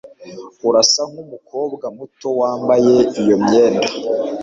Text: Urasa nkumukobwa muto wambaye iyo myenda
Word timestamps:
Urasa 0.67 1.01
nkumukobwa 1.11 1.85
muto 1.97 2.27
wambaye 2.39 2.95
iyo 3.21 3.35
myenda 3.43 3.89